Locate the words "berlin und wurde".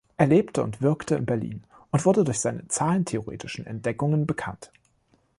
1.27-2.23